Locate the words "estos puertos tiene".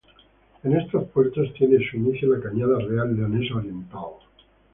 0.75-1.77